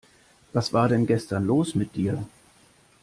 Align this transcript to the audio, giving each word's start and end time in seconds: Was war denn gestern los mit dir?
Was 0.51 0.73
war 0.73 0.89
denn 0.89 1.05
gestern 1.05 1.45
los 1.45 1.75
mit 1.75 1.95
dir? 1.95 2.25